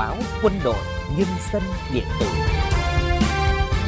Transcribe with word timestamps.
báo 0.00 0.16
quân 0.42 0.52
đội 0.64 0.76
nhân 1.18 1.28
dân 1.52 1.62
điện 1.94 2.04
tử 2.20 2.26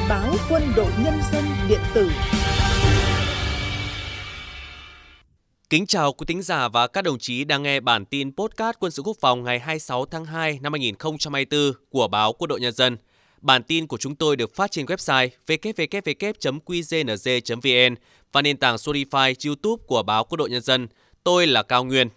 báo 0.09 0.35
quân 0.51 0.63
đội 0.77 0.91
nhân 1.05 1.15
dân 1.33 1.45
điện 1.69 1.81
tử 1.95 2.11
Kính 5.71 5.87
chào 5.87 6.13
quý 6.13 6.25
thính 6.29 6.43
giả 6.43 6.69
và 6.69 6.87
các 6.87 7.03
đồng 7.03 7.19
chí 7.19 7.45
đang 7.45 7.63
nghe 7.63 7.81
bản 7.81 8.05
tin 8.05 8.37
podcast 8.37 8.77
quân 8.81 8.93
sự 8.93 9.03
quốc 9.03 9.17
phòng 9.21 9.45
ngày 9.45 9.59
26 9.59 10.07
tháng 10.07 10.25
2 10.25 10.59
năm 10.63 10.73
2024 10.73 11.73
của 11.91 12.09
báo 12.09 12.33
Quân 12.33 12.49
đội 12.49 12.61
Nhân 12.61 12.73
dân. 12.73 12.97
Bản 13.41 13.63
tin 13.63 13.87
của 13.87 13.97
chúng 13.97 14.15
tôi 14.15 14.37
được 14.37 14.55
phát 14.55 14.71
trên 14.71 14.87
website 14.87 15.29
www.qznz.vn 15.47 17.95
và 18.33 18.43
nền 18.43 18.57
tảng 18.57 18.77
Spotify, 18.77 19.35
YouTube 19.47 19.85
của 19.87 20.03
báo 20.03 20.25
Quân 20.25 20.39
đội 20.39 20.51
Nhân 20.51 20.63
dân. 20.63 20.89
Tôi 21.25 21.47
là 21.47 21.63
Cao 21.63 21.85
Nguyên. 21.85 22.09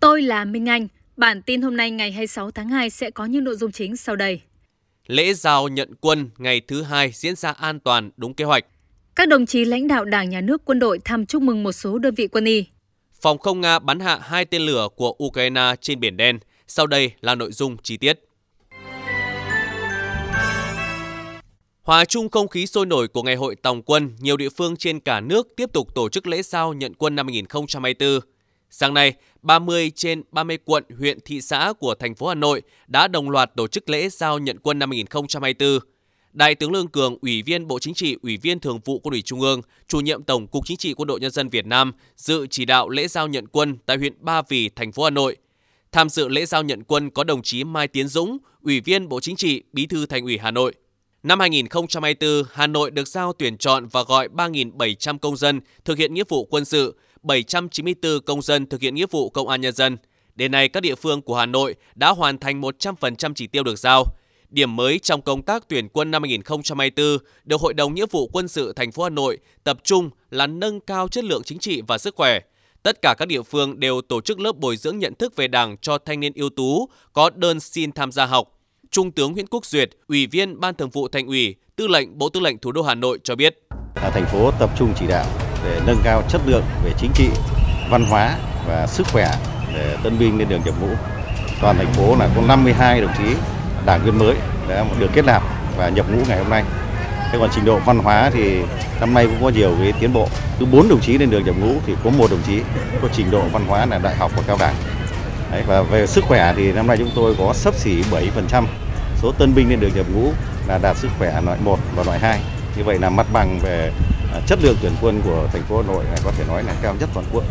Tôi 0.00 0.22
là 0.22 0.44
Minh 0.44 0.68
Anh. 0.68 0.88
Bản 1.18 1.42
tin 1.42 1.62
hôm 1.62 1.76
nay 1.76 1.90
ngày 1.90 2.12
26 2.12 2.50
tháng 2.50 2.68
2 2.68 2.90
sẽ 2.90 3.10
có 3.10 3.24
những 3.24 3.44
nội 3.44 3.56
dung 3.56 3.72
chính 3.72 3.96
sau 3.96 4.16
đây. 4.16 4.40
Lễ 5.06 5.34
giao 5.34 5.68
nhận 5.68 5.94
quân 6.00 6.30
ngày 6.38 6.60
thứ 6.60 6.82
hai 6.82 7.10
diễn 7.14 7.36
ra 7.36 7.50
an 7.50 7.80
toàn 7.80 8.10
đúng 8.16 8.34
kế 8.34 8.44
hoạch. 8.44 8.64
Các 9.14 9.28
đồng 9.28 9.46
chí 9.46 9.64
lãnh 9.64 9.88
đạo 9.88 10.04
Đảng, 10.04 10.30
Nhà 10.30 10.40
nước, 10.40 10.62
quân 10.64 10.78
đội 10.78 10.98
thăm 11.04 11.26
chúc 11.26 11.42
mừng 11.42 11.62
một 11.62 11.72
số 11.72 11.98
đơn 11.98 12.14
vị 12.14 12.26
quân 12.26 12.44
y. 12.44 12.64
Phòng 13.20 13.38
không 13.38 13.60
Nga 13.60 13.78
bắn 13.78 14.00
hạ 14.00 14.18
hai 14.22 14.44
tên 14.44 14.62
lửa 14.62 14.88
của 14.96 15.14
Ukraine 15.24 15.74
trên 15.80 16.00
Biển 16.00 16.16
Đen. 16.16 16.38
Sau 16.66 16.86
đây 16.86 17.12
là 17.20 17.34
nội 17.34 17.52
dung 17.52 17.76
chi 17.82 17.96
tiết. 17.96 18.20
Hòa 21.82 22.04
chung 22.04 22.28
không 22.28 22.48
khí 22.48 22.66
sôi 22.66 22.86
nổi 22.86 23.08
của 23.08 23.22
Ngày 23.22 23.36
hội 23.36 23.56
Tòng 23.56 23.82
quân, 23.82 24.10
nhiều 24.18 24.36
địa 24.36 24.48
phương 24.48 24.76
trên 24.76 25.00
cả 25.00 25.20
nước 25.20 25.48
tiếp 25.56 25.72
tục 25.72 25.94
tổ 25.94 26.08
chức 26.08 26.26
lễ 26.26 26.42
giao 26.42 26.72
nhận 26.72 26.94
quân 26.94 27.16
năm 27.16 27.26
2024. 27.26 28.20
Sáng 28.70 28.94
nay, 28.94 29.14
30 29.48 29.92
trên 29.94 30.22
30 30.32 30.58
quận, 30.64 30.84
huyện, 30.98 31.18
thị 31.20 31.40
xã 31.40 31.72
của 31.78 31.94
thành 31.94 32.14
phố 32.14 32.28
Hà 32.28 32.34
Nội 32.34 32.62
đã 32.86 33.08
đồng 33.08 33.30
loạt 33.30 33.50
tổ 33.56 33.66
chức 33.66 33.90
lễ 33.90 34.08
giao 34.08 34.38
nhận 34.38 34.58
quân 34.58 34.78
năm 34.78 34.90
2024. 34.90 35.78
Đại 36.32 36.54
tướng 36.54 36.72
Lương 36.72 36.88
Cường, 36.88 37.16
Ủy 37.22 37.42
viên 37.42 37.66
Bộ 37.66 37.78
Chính 37.78 37.94
trị, 37.94 38.16
Ủy 38.22 38.36
viên 38.36 38.60
Thường 38.60 38.80
vụ 38.84 38.98
Quân 38.98 39.12
ủy 39.12 39.22
Trung 39.22 39.40
ương, 39.40 39.62
Chủ 39.86 40.00
nhiệm 40.00 40.22
Tổng 40.22 40.46
cục 40.46 40.66
Chính 40.66 40.76
trị 40.76 40.94
Quân 40.94 41.06
đội 41.06 41.20
Nhân 41.20 41.30
dân 41.30 41.48
Việt 41.48 41.66
Nam 41.66 41.92
dự 42.16 42.46
chỉ 42.50 42.64
đạo 42.64 42.88
lễ 42.88 43.08
giao 43.08 43.28
nhận 43.28 43.46
quân 43.46 43.76
tại 43.86 43.96
huyện 43.96 44.12
Ba 44.20 44.42
Vì, 44.48 44.68
thành 44.68 44.92
phố 44.92 45.04
Hà 45.04 45.10
Nội. 45.10 45.36
Tham 45.92 46.08
dự 46.08 46.28
lễ 46.28 46.46
giao 46.46 46.62
nhận 46.62 46.84
quân 46.84 47.10
có 47.10 47.24
đồng 47.24 47.42
chí 47.42 47.64
Mai 47.64 47.88
Tiến 47.88 48.08
Dũng, 48.08 48.38
Ủy 48.62 48.80
viên 48.80 49.08
Bộ 49.08 49.20
Chính 49.20 49.36
trị, 49.36 49.62
Bí 49.72 49.86
thư 49.86 50.06
Thành 50.06 50.24
ủy 50.24 50.38
Hà 50.38 50.50
Nội. 50.50 50.74
Năm 51.22 51.40
2024, 51.40 52.42
Hà 52.52 52.66
Nội 52.66 52.90
được 52.90 53.08
giao 53.08 53.32
tuyển 53.32 53.58
chọn 53.58 53.86
và 53.86 54.02
gọi 54.02 54.28
3.700 54.28 55.18
công 55.18 55.36
dân 55.36 55.60
thực 55.84 55.98
hiện 55.98 56.14
nghĩa 56.14 56.24
vụ 56.28 56.44
quân 56.44 56.64
sự, 56.64 56.96
794 57.22 58.20
công 58.20 58.42
dân 58.42 58.66
thực 58.66 58.80
hiện 58.80 58.94
nghĩa 58.94 59.06
vụ 59.10 59.30
công 59.30 59.48
an 59.48 59.60
nhân 59.60 59.74
dân. 59.74 59.96
Đến 60.34 60.52
nay, 60.52 60.68
các 60.68 60.80
địa 60.80 60.94
phương 60.94 61.22
của 61.22 61.36
Hà 61.36 61.46
Nội 61.46 61.74
đã 61.94 62.10
hoàn 62.10 62.38
thành 62.38 62.60
100% 62.60 63.32
chỉ 63.34 63.46
tiêu 63.46 63.62
được 63.62 63.78
giao. 63.78 64.04
Điểm 64.50 64.76
mới 64.76 64.98
trong 64.98 65.22
công 65.22 65.42
tác 65.42 65.68
tuyển 65.68 65.88
quân 65.88 66.10
năm 66.10 66.22
2024 66.22 67.18
được 67.44 67.60
Hội 67.60 67.74
đồng 67.74 67.94
Nghĩa 67.94 68.06
vụ 68.10 68.28
Quân 68.32 68.48
sự 68.48 68.72
thành 68.72 68.92
phố 68.92 69.02
Hà 69.02 69.10
Nội 69.10 69.38
tập 69.64 69.78
trung 69.84 70.10
là 70.30 70.46
nâng 70.46 70.80
cao 70.80 71.08
chất 71.08 71.24
lượng 71.24 71.42
chính 71.42 71.58
trị 71.58 71.82
và 71.86 71.98
sức 71.98 72.14
khỏe. 72.16 72.40
Tất 72.82 73.02
cả 73.02 73.14
các 73.18 73.28
địa 73.28 73.42
phương 73.42 73.80
đều 73.80 74.00
tổ 74.00 74.20
chức 74.20 74.40
lớp 74.40 74.56
bồi 74.56 74.76
dưỡng 74.76 74.98
nhận 74.98 75.14
thức 75.14 75.36
về 75.36 75.48
Đảng 75.48 75.76
cho 75.76 75.98
thanh 75.98 76.20
niên 76.20 76.32
ưu 76.34 76.50
tú 76.50 76.88
có 77.12 77.30
đơn 77.30 77.60
xin 77.60 77.92
tham 77.92 78.12
gia 78.12 78.26
học. 78.26 78.58
Trung 78.90 79.10
tướng 79.10 79.32
Nguyễn 79.32 79.46
Quốc 79.46 79.66
Duyệt, 79.66 79.90
Ủy 80.08 80.26
viên 80.26 80.60
Ban 80.60 80.74
Thường 80.74 80.90
vụ 80.90 81.08
Thành 81.08 81.26
ủy, 81.26 81.54
Tư 81.76 81.86
lệnh 81.86 82.18
Bộ 82.18 82.28
Tư 82.28 82.40
lệnh 82.40 82.58
Thủ 82.58 82.72
đô 82.72 82.82
Hà 82.82 82.94
Nội 82.94 83.18
cho 83.24 83.36
biết. 83.36 83.58
Thành 83.94 84.26
phố 84.32 84.50
tập 84.58 84.70
trung 84.78 84.92
chỉ 84.98 85.06
đạo 85.06 85.47
để 85.64 85.80
nâng 85.86 86.00
cao 86.04 86.22
chất 86.28 86.40
lượng 86.46 86.64
về 86.84 86.92
chính 86.98 87.10
trị, 87.14 87.28
văn 87.90 88.04
hóa 88.04 88.34
và 88.68 88.86
sức 88.86 89.06
khỏe 89.12 89.30
để 89.74 89.96
tân 90.02 90.18
binh 90.18 90.38
lên 90.38 90.48
đường 90.48 90.62
nhập 90.64 90.74
ngũ. 90.80 90.88
Toàn 91.60 91.76
thành 91.76 91.92
phố 91.92 92.16
là 92.16 92.28
có 92.36 92.42
52 92.48 93.00
đồng 93.00 93.12
chí 93.18 93.34
đảng 93.86 94.04
viên 94.04 94.18
mới 94.18 94.36
đã 94.68 94.84
được 94.98 95.10
kết 95.12 95.24
nạp 95.24 95.42
và 95.76 95.88
nhập 95.88 96.06
ngũ 96.10 96.18
ngày 96.28 96.38
hôm 96.38 96.50
nay. 96.50 96.64
Thế 97.32 97.38
còn 97.40 97.50
trình 97.54 97.64
độ 97.64 97.78
văn 97.78 97.98
hóa 97.98 98.30
thì 98.34 98.60
năm 99.00 99.14
nay 99.14 99.26
cũng 99.26 99.42
có 99.42 99.48
nhiều 99.48 99.74
cái 99.82 99.92
tiến 100.00 100.12
bộ. 100.12 100.28
Cứ 100.58 100.66
4 100.66 100.88
đồng 100.88 101.00
chí 101.00 101.18
lên 101.18 101.30
đường 101.30 101.44
nhập 101.44 101.54
ngũ 101.60 101.74
thì 101.86 101.94
có 102.04 102.10
một 102.10 102.30
đồng 102.30 102.42
chí 102.46 102.60
có 103.02 103.08
trình 103.12 103.30
độ 103.30 103.42
văn 103.52 103.64
hóa 103.66 103.86
là 103.86 103.98
đại 103.98 104.16
học 104.16 104.32
và 104.36 104.42
cao 104.46 104.56
đẳng. 104.60 104.74
Đấy, 105.52 105.62
và 105.66 105.82
về 105.82 106.06
sức 106.06 106.24
khỏe 106.24 106.54
thì 106.56 106.72
năm 106.72 106.86
nay 106.86 106.96
chúng 106.96 107.10
tôi 107.14 107.34
có 107.38 107.52
sấp 107.54 107.74
xỉ 107.74 108.02
7% 108.10 108.64
số 109.22 109.32
tân 109.38 109.54
binh 109.54 109.70
lên 109.70 109.80
đường 109.80 109.90
nhập 109.94 110.06
ngũ 110.14 110.32
là 110.68 110.78
đạt 110.78 110.96
sức 110.96 111.08
khỏe 111.18 111.40
loại 111.44 111.58
1 111.64 111.78
và 111.96 112.02
loại 112.04 112.18
2. 112.18 112.40
Như 112.78 112.84
vậy 112.84 112.98
là 112.98 113.10
mặt 113.10 113.26
bằng 113.32 113.60
về 113.62 113.92
à, 114.32 114.40
chất 114.46 114.58
lượng 114.62 114.76
tuyển 114.82 114.92
quân 115.02 115.20
của 115.24 115.48
thành 115.52 115.62
phố 115.62 115.82
Hà 115.82 115.88
Nội 115.88 116.04
này 116.04 116.18
có 116.24 116.32
thể 116.38 116.44
nói 116.48 116.62
là 116.64 116.74
cao 116.82 116.96
nhất 117.00 117.08
toàn 117.14 117.26
quốc. 117.32 117.44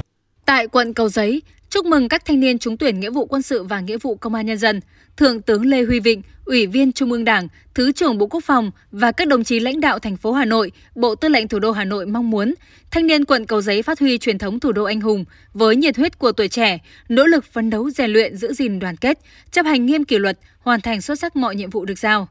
Tại 0.46 0.68
quận 0.68 0.94
Cầu 0.94 1.10
Giấy, 1.10 1.42
chúc 1.70 1.86
mừng 1.86 2.10
các 2.10 2.26
thanh 2.26 2.40
niên 2.40 2.60
trúng 2.60 2.78
tuyển 2.78 3.00
nghĩa 3.00 3.10
vụ 3.10 3.26
quân 3.26 3.42
sự 3.42 3.64
và 3.64 3.80
nghĩa 3.80 3.98
vụ 3.98 4.16
công 4.16 4.34
an 4.34 4.46
nhân 4.46 4.58
dân. 4.58 4.82
Thượng 5.18 5.42
tướng 5.42 5.66
Lê 5.66 5.84
Huy 5.84 6.00
Vịnh, 6.00 6.22
Ủy 6.46 6.68
viên 6.68 6.92
Trung 6.92 7.12
ương 7.12 7.26
Đảng, 7.26 7.48
Thứ 7.74 7.92
trưởng 7.92 8.18
Bộ 8.18 8.28
Quốc 8.28 8.44
phòng 8.44 8.72
và 8.92 9.12
các 9.12 9.28
đồng 9.28 9.44
chí 9.44 9.60
lãnh 9.60 9.80
đạo 9.80 10.00
thành 10.00 10.18
phố 10.18 10.32
Hà 10.32 10.46
Nội, 10.46 10.72
Bộ 10.96 11.16
Tư 11.16 11.30
lệnh 11.30 11.48
Thủ 11.48 11.60
đô 11.60 11.72
Hà 11.72 11.86
Nội 11.86 12.06
mong 12.06 12.30
muốn 12.30 12.54
thanh 12.92 13.08
niên 13.08 13.26
quận 13.26 13.46
Cầu 13.46 13.62
Giấy 13.62 13.82
phát 13.82 14.00
huy 14.00 14.18
truyền 14.18 14.38
thống 14.38 14.60
thủ 14.60 14.72
đô 14.72 14.84
anh 14.84 15.02
hùng 15.02 15.26
với 15.54 15.76
nhiệt 15.76 15.98
huyết 15.98 16.20
của 16.20 16.32
tuổi 16.32 16.48
trẻ, 16.48 16.80
nỗ 17.10 17.26
lực 17.26 17.46
phấn 17.46 17.70
đấu 17.70 17.90
rèn 17.90 18.12
luyện 18.12 18.38
giữ 18.38 18.54
gìn 18.54 18.80
đoàn 18.80 18.96
kết, 18.98 19.20
chấp 19.52 19.66
hành 19.66 19.86
nghiêm 19.86 20.04
kỷ 20.04 20.18
luật, 20.18 20.40
hoàn 20.60 20.82
thành 20.82 21.02
xuất 21.02 21.20
sắc 21.20 21.36
mọi 21.36 21.56
nhiệm 21.56 21.70
vụ 21.70 21.86
được 21.86 22.00
giao. 22.00 22.28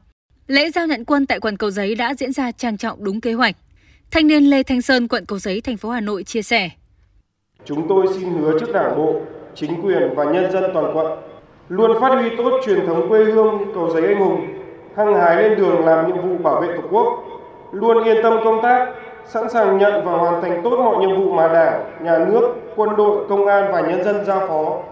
Lễ 0.47 0.69
giao 0.69 0.87
nhận 0.87 1.05
quân 1.05 1.25
tại 1.25 1.39
quận 1.39 1.57
Cầu 1.57 1.71
Giấy 1.71 1.95
đã 1.95 2.13
diễn 2.13 2.31
ra 2.31 2.51
trang 2.51 2.77
trọng 2.77 3.03
đúng 3.03 3.21
kế 3.21 3.33
hoạch. 3.33 3.55
Thanh 4.11 4.27
niên 4.27 4.43
Lê 4.43 4.63
Thanh 4.63 4.81
Sơn, 4.81 5.07
quận 5.07 5.25
Cầu 5.25 5.39
Giấy, 5.39 5.61
thành 5.61 5.77
phố 5.77 5.89
Hà 5.89 6.01
Nội 6.01 6.23
chia 6.23 6.41
sẻ. 6.41 6.69
Chúng 7.65 7.87
tôi 7.89 8.05
xin 8.13 8.29
hứa 8.29 8.59
trước 8.59 8.71
Đảng 8.73 8.95
bộ, 8.97 9.21
chính 9.55 9.81
quyền 9.81 10.15
và 10.15 10.23
nhân 10.23 10.51
dân 10.51 10.63
toàn 10.73 10.97
quận 10.97 11.19
luôn 11.69 12.01
phát 12.01 12.09
huy 12.09 12.29
tốt 12.37 12.61
truyền 12.65 12.87
thống 12.87 13.09
quê 13.09 13.23
hương 13.23 13.71
cầu 13.73 13.89
giấy 13.93 14.07
anh 14.07 14.19
hùng, 14.19 14.47
hăng 14.95 15.13
hái 15.13 15.43
lên 15.43 15.57
đường 15.57 15.85
làm 15.85 16.07
nhiệm 16.07 16.29
vụ 16.29 16.37
bảo 16.37 16.61
vệ 16.61 16.67
Tổ 16.67 16.87
quốc, 16.91 17.23
luôn 17.71 18.03
yên 18.03 18.17
tâm 18.23 18.33
công 18.43 18.59
tác, 18.63 18.93
sẵn 19.27 19.49
sàng 19.53 19.77
nhận 19.77 20.05
và 20.05 20.11
hoàn 20.11 20.41
thành 20.41 20.61
tốt 20.63 20.77
mọi 20.77 21.05
nhiệm 21.05 21.17
vụ 21.17 21.33
mà 21.33 21.47
Đảng, 21.47 22.03
Nhà 22.03 22.25
nước, 22.31 22.53
quân 22.75 22.89
đội, 22.97 23.25
công 23.29 23.45
an 23.45 23.71
và 23.71 23.81
nhân 23.81 24.03
dân 24.03 24.25
giao 24.25 24.47
phó. 24.47 24.83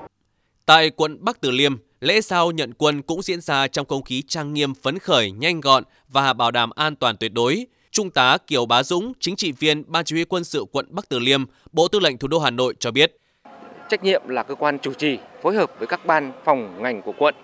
Tại 0.66 0.90
quận 0.90 1.18
Bắc 1.22 1.42
Từ 1.42 1.52
Liêm, 1.52 1.76
lễ 2.06 2.22
sau 2.22 2.52
nhận 2.52 2.74
quân 2.78 3.02
cũng 3.02 3.22
diễn 3.22 3.42
ra 3.42 3.68
trong 3.68 3.86
không 3.86 4.04
khí 4.04 4.24
trang 4.28 4.54
nghiêm 4.54 4.74
phấn 4.74 5.00
khởi, 5.00 5.32
nhanh 5.32 5.62
gọn 5.62 5.84
và 6.10 6.34
bảo 6.34 6.52
đảm 6.52 6.70
an 6.76 6.96
toàn 6.96 7.18
tuyệt 7.18 7.34
đối. 7.34 7.68
Trung 7.92 8.10
tá 8.10 8.38
Kiều 8.48 8.66
Bá 8.66 8.84
Dũng, 8.84 9.14
chính 9.20 9.36
trị 9.36 9.52
viên 9.52 9.84
Ban 9.88 10.06
chỉ 10.06 10.16
huy 10.16 10.26
quân 10.26 10.44
sự 10.44 10.66
quận 10.72 10.86
Bắc 10.90 11.10
Từ 11.10 11.20
Liêm, 11.20 11.46
Bộ 11.72 11.88
Tư 11.88 12.00
lệnh 12.00 12.18
Thủ 12.18 12.28
đô 12.28 12.40
Hà 12.40 12.50
Nội 12.50 12.76
cho 12.80 12.92
biết. 12.92 13.18
Trách 13.90 14.04
nhiệm 14.04 14.28
là 14.28 14.44
cơ 14.44 14.56
quan 14.56 14.80
chủ 14.80 14.94
trì 14.94 15.20
phối 15.44 15.56
hợp 15.56 15.72
với 15.80 15.88
các 15.88 16.06
ban 16.06 16.32
phòng 16.46 16.82
ngành 16.82 17.02
của 17.02 17.14
quận 17.18 17.36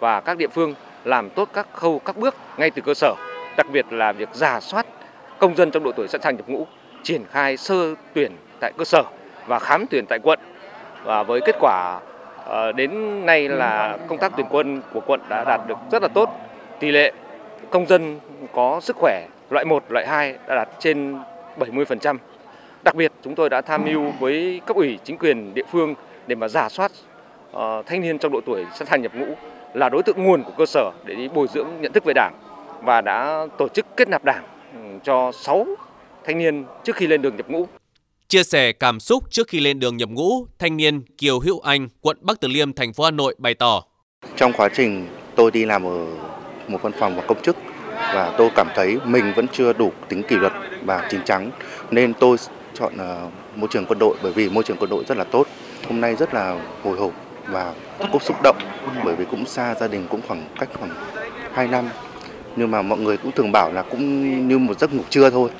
và 0.00 0.20
các 0.20 0.36
địa 0.36 0.48
phương 0.48 0.74
làm 1.04 1.30
tốt 1.30 1.48
các 1.52 1.68
khâu 1.72 1.98
các 1.98 2.16
bước 2.16 2.34
ngay 2.58 2.70
từ 2.70 2.82
cơ 2.82 2.94
sở, 2.94 3.14
đặc 3.56 3.66
biệt 3.72 3.86
là 3.90 4.12
việc 4.12 4.28
giả 4.34 4.60
soát 4.60 4.86
công 5.38 5.56
dân 5.56 5.70
trong 5.70 5.84
độ 5.84 5.92
tuổi 5.92 6.08
sẵn 6.08 6.22
sàng 6.22 6.36
nhập 6.36 6.48
ngũ, 6.48 6.66
triển 7.02 7.24
khai 7.30 7.56
sơ 7.56 7.94
tuyển 8.14 8.32
tại 8.60 8.72
cơ 8.78 8.84
sở 8.84 9.02
và 9.46 9.58
khám 9.58 9.86
tuyển 9.90 10.04
tại 10.08 10.18
quận. 10.22 10.38
Và 11.04 11.22
với 11.22 11.40
kết 11.46 11.56
quả 11.60 12.00
Ờ, 12.48 12.72
đến 12.72 12.90
nay 13.26 13.48
là 13.48 13.98
công 14.06 14.18
tác 14.18 14.32
tuyển 14.36 14.46
quân 14.50 14.82
của 14.92 15.00
quận 15.06 15.20
đã 15.28 15.44
đạt 15.44 15.60
được 15.68 15.78
rất 15.92 16.02
là 16.02 16.08
tốt. 16.08 16.30
Tỷ 16.80 16.90
lệ 16.90 17.12
công 17.70 17.86
dân 17.86 18.20
có 18.52 18.80
sức 18.82 18.96
khỏe 18.96 19.26
loại 19.50 19.64
1, 19.64 19.84
loại 19.88 20.06
2 20.06 20.34
đã 20.46 20.54
đạt 20.54 20.68
trên 20.78 21.18
70%. 21.56 22.18
Đặc 22.84 22.94
biệt 22.94 23.12
chúng 23.22 23.34
tôi 23.34 23.50
đã 23.50 23.60
tham 23.60 23.84
mưu 23.84 24.10
với 24.20 24.60
cấp 24.66 24.76
ủy 24.76 24.98
chính 25.04 25.18
quyền 25.18 25.54
địa 25.54 25.62
phương 25.72 25.94
để 26.26 26.34
mà 26.34 26.48
giả 26.48 26.68
soát 26.68 26.92
ờ, 27.52 27.82
thanh 27.86 28.00
niên 28.00 28.18
trong 28.18 28.32
độ 28.32 28.40
tuổi 28.46 28.66
sẵn 28.74 28.88
sàng 28.88 29.02
nhập 29.02 29.12
ngũ 29.14 29.26
là 29.74 29.88
đối 29.88 30.02
tượng 30.02 30.24
nguồn 30.24 30.42
của 30.42 30.52
cơ 30.58 30.66
sở 30.66 30.90
để 31.04 31.14
đi 31.14 31.28
bồi 31.28 31.46
dưỡng 31.54 31.68
nhận 31.80 31.92
thức 31.92 32.04
về 32.04 32.12
Đảng 32.14 32.34
và 32.82 33.00
đã 33.00 33.46
tổ 33.58 33.68
chức 33.68 33.86
kết 33.96 34.08
nạp 34.08 34.24
Đảng 34.24 34.44
ừ, 34.74 34.80
cho 35.02 35.32
6 35.32 35.66
thanh 36.24 36.38
niên 36.38 36.64
trước 36.84 36.96
khi 36.96 37.06
lên 37.06 37.22
đường 37.22 37.36
nhập 37.36 37.48
ngũ. 37.48 37.66
Chia 38.28 38.42
sẻ 38.42 38.72
cảm 38.72 39.00
xúc 39.00 39.24
trước 39.30 39.48
khi 39.48 39.60
lên 39.60 39.80
đường 39.80 39.96
nhập 39.96 40.08
ngũ, 40.08 40.46
thanh 40.58 40.76
niên 40.76 41.02
Kiều 41.18 41.40
Hữu 41.40 41.60
Anh, 41.60 41.88
quận 42.00 42.16
Bắc 42.20 42.40
Từ 42.40 42.48
Liêm, 42.48 42.72
thành 42.72 42.92
phố 42.92 43.04
Hà 43.04 43.10
Nội 43.10 43.34
bày 43.38 43.54
tỏ. 43.54 43.82
Trong 44.36 44.52
quá 44.52 44.68
trình 44.74 45.08
tôi 45.36 45.50
đi 45.50 45.64
làm 45.64 45.86
ở 45.86 46.06
một 46.68 46.82
văn 46.82 46.92
phòng 46.98 47.16
và 47.16 47.22
công 47.22 47.42
chức 47.42 47.56
và 47.96 48.34
tôi 48.38 48.50
cảm 48.56 48.68
thấy 48.74 48.96
mình 49.04 49.32
vẫn 49.36 49.46
chưa 49.52 49.72
đủ 49.72 49.92
tính 50.08 50.22
kỷ 50.22 50.36
luật 50.36 50.52
và 50.84 51.08
chính 51.10 51.20
chắn 51.24 51.50
nên 51.90 52.14
tôi 52.14 52.36
chọn 52.74 52.96
ờ, 52.96 53.28
môi 53.56 53.68
trường 53.72 53.84
quân 53.86 53.98
đội 53.98 54.16
bởi 54.22 54.32
vì 54.32 54.48
môi 54.48 54.64
trường 54.64 54.76
quân 54.80 54.90
đội 54.90 55.04
rất 55.08 55.18
là 55.18 55.24
tốt. 55.24 55.46
Hôm 55.88 56.00
nay 56.00 56.16
rất 56.16 56.34
là 56.34 56.64
hồi 56.82 56.98
hộp 56.98 57.12
và 57.46 57.74
cũng 58.12 58.20
xúc 58.20 58.36
động 58.42 58.56
bởi 59.04 59.16
vì 59.16 59.24
cũng 59.30 59.46
xa 59.46 59.74
gia 59.74 59.88
đình 59.88 60.06
cũng 60.10 60.20
khoảng 60.28 60.48
cách 60.60 60.68
khoảng 60.78 60.90
2 61.52 61.68
năm 61.68 61.88
nhưng 62.56 62.70
mà 62.70 62.82
mọi 62.82 62.98
người 62.98 63.16
cũng 63.16 63.32
thường 63.32 63.52
bảo 63.52 63.72
là 63.72 63.82
cũng 63.82 64.48
như 64.48 64.58
một 64.58 64.78
giấc 64.78 64.94
ngủ 64.94 65.02
trưa 65.10 65.30
thôi. 65.30 65.50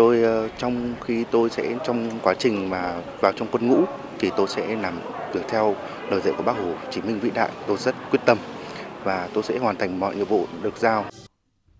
Tôi 0.00 0.22
ờ, 0.22 0.48
trong 0.58 0.94
khi 1.04 1.24
tôi 1.30 1.50
sẽ 1.50 1.74
trong 1.86 2.10
quá 2.22 2.34
trình 2.38 2.70
mà 2.70 2.94
vào 3.20 3.32
trong 3.32 3.48
quân 3.52 3.68
ngũ 3.68 3.84
thì 4.18 4.30
tôi 4.36 4.46
sẽ 4.48 4.76
làm 4.76 4.94
được 5.34 5.40
theo 5.48 5.76
lời 6.10 6.20
dạy 6.24 6.34
của 6.36 6.42
Bác 6.42 6.56
Hồ 6.56 6.72
Chí 6.90 7.00
Minh 7.00 7.20
vĩ 7.20 7.30
đại. 7.34 7.50
Tôi 7.66 7.76
rất 7.76 7.94
quyết 8.10 8.18
tâm 8.26 8.38
và 9.04 9.28
tôi 9.34 9.42
sẽ 9.42 9.58
hoàn 9.58 9.76
thành 9.76 10.00
mọi 10.00 10.16
nhiệm 10.16 10.26
vụ 10.26 10.46
được 10.62 10.78
giao. 10.78 11.04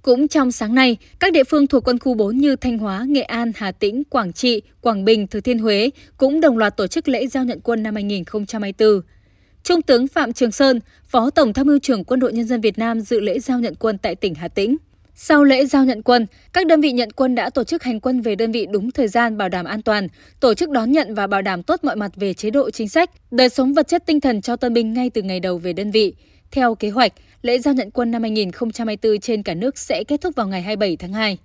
Cũng 0.03 0.29
trong 0.29 0.53
sáng 0.53 0.75
nay, 0.75 0.97
các 1.19 1.33
địa 1.33 1.45
phương 1.45 1.67
thuộc 1.67 1.85
quân 1.85 1.99
khu 1.99 2.15
4 2.15 2.37
như 2.37 2.57
Thanh 2.57 2.79
Hóa, 2.79 3.05
Nghệ 3.09 3.23
An, 3.23 3.53
Hà 3.57 3.73
Tĩnh, 3.73 4.03
Quảng 4.05 4.33
Trị, 4.33 4.63
Quảng 4.81 5.05
Bình, 5.05 5.27
Thừa 5.27 5.41
Thiên 5.41 5.59
Huế 5.59 5.91
cũng 6.17 6.41
đồng 6.41 6.59
loạt 6.59 6.77
tổ 6.77 6.87
chức 6.87 7.09
lễ 7.09 7.27
giao 7.27 7.45
nhận 7.45 7.61
quân 7.61 7.83
năm 7.83 7.95
2024. 7.95 9.01
Trung 9.63 9.83
tướng 9.83 10.09
Phạm 10.09 10.33
Trường 10.33 10.53
Sơn, 10.53 10.81
Phó 11.05 11.31
Tổng 11.31 11.53
tham 11.53 11.67
mưu 11.67 11.79
trưởng 11.79 12.05
Quân 12.05 12.21
đội 12.21 12.33
Nhân 12.33 12.47
dân 12.47 12.61
Việt 12.61 12.79
Nam 12.79 13.01
dự 13.01 13.21
lễ 13.21 13.39
giao 13.39 13.61
nhận 13.61 13.75
quân 13.75 13.99
tại 13.99 14.15
tỉnh 14.15 14.35
Hà 14.35 14.49
Tĩnh. 14.49 14.77
Sau 15.23 15.45
lễ 15.45 15.67
giao 15.67 15.85
nhận 15.85 16.03
quân, 16.03 16.27
các 16.53 16.67
đơn 16.67 16.81
vị 16.81 16.93
nhận 16.93 17.13
quân 17.13 17.35
đã 17.35 17.51
tổ 17.51 17.65
chức 17.65 17.83
hành 17.83 18.01
quân 18.01 18.21
về 18.21 18.35
đơn 18.35 18.53
vị 18.53 18.67
đúng 18.71 18.91
thời 18.91 19.09
gian 19.09 19.37
bảo 19.37 19.49
đảm 19.49 19.65
an 19.65 19.83
toàn, 19.83 20.09
tổ 20.41 20.55
chức 20.55 20.71
đón 20.71 20.93
nhận 20.93 21.15
và 21.15 21.27
bảo 21.27 21.43
đảm 21.43 21.63
tốt 21.63 21.85
mọi 21.85 21.97
mặt 21.97 22.13
về 22.17 22.35
chế 22.35 22.51
độ 22.51 22.71
chính 22.71 22.89
sách, 22.89 23.11
đời 23.31 23.49
sống 23.49 23.75
vật 23.75 23.89
chất 23.89 24.07
tinh 24.07 24.21
thần 24.21 24.41
cho 24.41 24.57
tân 24.57 24.75
binh 24.75 24.93
ngay 24.93 25.11
từ 25.11 25.23
ngày 25.23 25.41
đầu 25.41 25.59
về 25.59 25.73
đơn 25.73 25.91
vị. 25.91 26.15
Theo 26.51 26.75
kế 26.75 26.91
hoạch, 26.91 27.13
lễ 27.43 27.59
giao 27.59 27.75
nhận 27.75 27.91
quân 27.91 28.11
năm 28.11 28.23
2024 28.23 29.21
trên 29.21 29.43
cả 29.43 29.55
nước 29.55 29.79
sẽ 29.79 30.05
kết 30.05 30.21
thúc 30.21 30.37
vào 30.37 30.49
ngày 30.49 30.63
27 30.63 30.97
tháng 30.97 31.13
2. 31.13 31.39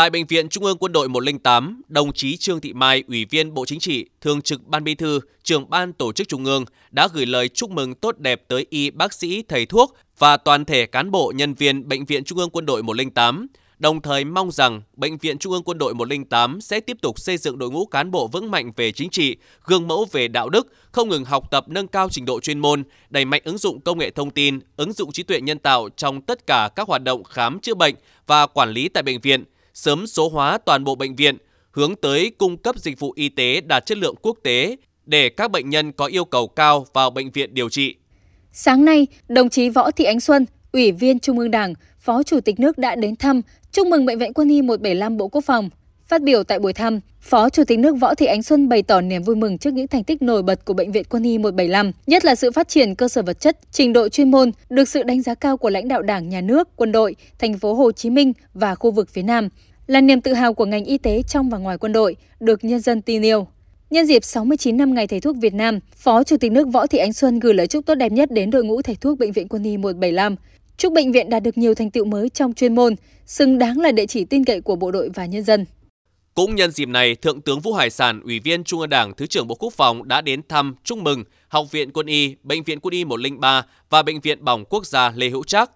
Tại 0.00 0.10
Bệnh 0.10 0.26
viện 0.26 0.48
Trung 0.48 0.64
ương 0.64 0.78
Quân 0.78 0.92
đội 0.92 1.08
108, 1.08 1.82
đồng 1.88 2.12
chí 2.12 2.36
Trương 2.36 2.60
Thị 2.60 2.72
Mai, 2.72 3.04
Ủy 3.08 3.24
viên 3.24 3.54
Bộ 3.54 3.66
Chính 3.66 3.80
trị, 3.80 4.06
Thường 4.20 4.42
trực 4.42 4.66
Ban 4.66 4.84
Bí 4.84 4.94
thư, 4.94 5.20
trưởng 5.42 5.70
Ban 5.70 5.92
Tổ 5.92 6.12
chức 6.12 6.28
Trung 6.28 6.44
ương 6.44 6.64
đã 6.90 7.08
gửi 7.14 7.26
lời 7.26 7.48
chúc 7.48 7.70
mừng 7.70 7.94
tốt 7.94 8.18
đẹp 8.18 8.42
tới 8.48 8.66
y 8.70 8.90
bác 8.90 9.12
sĩ, 9.12 9.42
thầy 9.48 9.66
thuốc 9.66 9.96
và 10.18 10.36
toàn 10.36 10.64
thể 10.64 10.86
cán 10.86 11.10
bộ 11.10 11.32
nhân 11.36 11.54
viên 11.54 11.88
Bệnh 11.88 12.04
viện 12.04 12.24
Trung 12.24 12.38
ương 12.38 12.50
Quân 12.50 12.66
đội 12.66 12.82
108, 12.82 13.46
đồng 13.78 14.02
thời 14.02 14.24
mong 14.24 14.50
rằng 14.50 14.82
Bệnh 14.96 15.18
viện 15.18 15.38
Trung 15.38 15.52
ương 15.52 15.62
Quân 15.62 15.78
đội 15.78 15.94
108 15.94 16.60
sẽ 16.60 16.80
tiếp 16.80 16.96
tục 17.02 17.18
xây 17.18 17.36
dựng 17.36 17.58
đội 17.58 17.70
ngũ 17.70 17.86
cán 17.86 18.10
bộ 18.10 18.28
vững 18.28 18.50
mạnh 18.50 18.72
về 18.76 18.92
chính 18.92 19.10
trị, 19.10 19.36
gương 19.64 19.88
mẫu 19.88 20.06
về 20.12 20.28
đạo 20.28 20.48
đức, 20.48 20.66
không 20.92 21.08
ngừng 21.08 21.24
học 21.24 21.50
tập 21.50 21.68
nâng 21.68 21.88
cao 21.88 22.08
trình 22.10 22.24
độ 22.24 22.40
chuyên 22.40 22.58
môn, 22.58 22.82
đẩy 23.10 23.24
mạnh 23.24 23.42
ứng 23.44 23.58
dụng 23.58 23.80
công 23.80 23.98
nghệ 23.98 24.10
thông 24.10 24.30
tin, 24.30 24.58
ứng 24.76 24.92
dụng 24.92 25.12
trí 25.12 25.22
tuệ 25.22 25.40
nhân 25.40 25.58
tạo 25.58 25.88
trong 25.96 26.22
tất 26.22 26.46
cả 26.46 26.68
các 26.76 26.88
hoạt 26.88 27.02
động 27.02 27.24
khám 27.24 27.60
chữa 27.60 27.74
bệnh 27.74 27.94
và 28.26 28.46
quản 28.46 28.70
lý 28.70 28.88
tại 28.88 29.02
bệnh 29.02 29.20
viện, 29.20 29.44
sớm 29.74 30.06
số 30.06 30.28
hóa 30.28 30.58
toàn 30.58 30.84
bộ 30.84 30.94
bệnh 30.94 31.16
viện, 31.16 31.36
hướng 31.70 31.96
tới 31.96 32.30
cung 32.38 32.56
cấp 32.56 32.76
dịch 32.78 32.98
vụ 32.98 33.12
y 33.16 33.28
tế 33.28 33.60
đạt 33.60 33.86
chất 33.86 33.98
lượng 33.98 34.14
quốc 34.22 34.38
tế 34.42 34.76
để 35.06 35.28
các 35.28 35.50
bệnh 35.50 35.70
nhân 35.70 35.92
có 35.92 36.06
yêu 36.06 36.24
cầu 36.24 36.48
cao 36.48 36.86
vào 36.92 37.10
bệnh 37.10 37.30
viện 37.30 37.54
điều 37.54 37.68
trị. 37.68 37.94
Sáng 38.52 38.84
nay, 38.84 39.06
đồng 39.28 39.48
chí 39.48 39.68
Võ 39.68 39.90
Thị 39.90 40.04
Ánh 40.04 40.20
Xuân, 40.20 40.46
Ủy 40.72 40.92
viên 40.92 41.18
Trung 41.18 41.38
ương 41.38 41.50
Đảng, 41.50 41.74
Phó 41.98 42.22
Chủ 42.22 42.40
tịch 42.40 42.60
nước 42.60 42.78
đã 42.78 42.94
đến 42.94 43.16
thăm, 43.16 43.40
chúc 43.72 43.86
mừng 43.86 44.06
Bệnh 44.06 44.18
viện 44.18 44.32
Quân 44.32 44.48
y 44.48 44.62
175 44.62 45.16
Bộ 45.16 45.28
Quốc 45.28 45.44
phòng. 45.44 45.70
Phát 46.10 46.22
biểu 46.22 46.44
tại 46.44 46.58
buổi 46.58 46.72
thăm, 46.72 47.00
Phó 47.20 47.50
Chủ 47.50 47.64
tịch 47.64 47.78
nước 47.78 47.96
Võ 48.00 48.14
Thị 48.14 48.26
Ánh 48.26 48.42
Xuân 48.42 48.68
bày 48.68 48.82
tỏ 48.82 49.00
niềm 49.00 49.22
vui 49.22 49.36
mừng 49.36 49.58
trước 49.58 49.74
những 49.74 49.88
thành 49.88 50.04
tích 50.04 50.22
nổi 50.22 50.42
bật 50.42 50.64
của 50.64 50.74
Bệnh 50.74 50.92
viện 50.92 51.04
Quân 51.10 51.22
y 51.22 51.38
175, 51.38 51.92
nhất 52.06 52.24
là 52.24 52.34
sự 52.34 52.50
phát 52.50 52.68
triển 52.68 52.94
cơ 52.94 53.08
sở 53.08 53.22
vật 53.22 53.40
chất, 53.40 53.58
trình 53.72 53.92
độ 53.92 54.08
chuyên 54.08 54.30
môn, 54.30 54.50
được 54.70 54.88
sự 54.88 55.02
đánh 55.02 55.22
giá 55.22 55.34
cao 55.34 55.56
của 55.56 55.70
lãnh 55.70 55.88
đạo 55.88 56.02
Đảng, 56.02 56.28
Nhà 56.28 56.40
nước, 56.40 56.68
quân 56.76 56.92
đội, 56.92 57.16
thành 57.38 57.58
phố 57.58 57.74
Hồ 57.74 57.92
Chí 57.92 58.10
Minh 58.10 58.32
và 58.54 58.74
khu 58.74 58.90
vực 58.90 59.08
phía 59.10 59.22
Nam, 59.22 59.48
là 59.86 60.00
niềm 60.00 60.20
tự 60.20 60.32
hào 60.32 60.54
của 60.54 60.64
ngành 60.66 60.84
y 60.84 60.98
tế 60.98 61.22
trong 61.22 61.50
và 61.50 61.58
ngoài 61.58 61.78
quân 61.78 61.92
đội, 61.92 62.16
được 62.40 62.64
nhân 62.64 62.80
dân 62.80 63.02
tin 63.02 63.22
yêu. 63.22 63.46
Nhân 63.90 64.06
dịp 64.06 64.24
69 64.24 64.76
năm 64.76 64.94
Ngày 64.94 65.06
Thầy 65.06 65.20
thuốc 65.20 65.36
Việt 65.36 65.54
Nam, 65.54 65.78
Phó 65.96 66.24
Chủ 66.24 66.36
tịch 66.36 66.52
nước 66.52 66.68
Võ 66.68 66.86
Thị 66.86 66.98
Ánh 66.98 67.12
Xuân 67.12 67.40
gửi 67.40 67.54
lời 67.54 67.66
chúc 67.66 67.86
tốt 67.86 67.94
đẹp 67.94 68.12
nhất 68.12 68.30
đến 68.30 68.50
đội 68.50 68.64
ngũ 68.64 68.82
thầy 68.82 68.96
thuốc 69.00 69.18
Bệnh 69.18 69.32
viện 69.32 69.48
Quân 69.48 69.64
y 69.64 69.76
175, 69.76 70.36
chúc 70.76 70.92
bệnh 70.92 71.12
viện 71.12 71.30
đạt 71.30 71.42
được 71.42 71.58
nhiều 71.58 71.74
thành 71.74 71.90
tựu 71.90 72.04
mới 72.04 72.28
trong 72.28 72.52
chuyên 72.52 72.74
môn, 72.74 72.94
xứng 73.26 73.58
đáng 73.58 73.78
là 73.78 73.92
địa 73.92 74.06
chỉ 74.06 74.24
tin 74.24 74.44
cậy 74.44 74.60
của 74.60 74.76
bộ 74.76 74.90
đội 74.90 75.10
và 75.14 75.26
nhân 75.26 75.42
dân. 75.44 75.64
Cũng 76.34 76.54
nhân 76.54 76.70
dịp 76.70 76.88
này, 76.88 77.14
Thượng 77.14 77.40
tướng 77.40 77.60
Vũ 77.60 77.72
Hải 77.72 77.90
Sản, 77.90 78.20
Ủy 78.20 78.40
viên 78.40 78.64
Trung 78.64 78.80
ương 78.80 78.88
Đảng, 78.88 79.14
Thứ 79.14 79.26
trưởng 79.26 79.46
Bộ 79.46 79.54
Quốc 79.54 79.72
phòng 79.72 80.08
đã 80.08 80.20
đến 80.20 80.42
thăm, 80.48 80.74
chúc 80.84 80.98
mừng 80.98 81.24
Học 81.48 81.66
viện 81.70 81.90
Quân 81.92 82.06
y, 82.06 82.34
Bệnh 82.42 82.62
viện 82.62 82.80
Quân 82.80 82.94
y 82.94 83.04
103 83.04 83.62
và 83.90 84.02
Bệnh 84.02 84.20
viện 84.20 84.44
Bỏng 84.44 84.64
Quốc 84.64 84.86
gia 84.86 85.10
Lê 85.10 85.28
Hữu 85.28 85.44
Trác. 85.44 85.70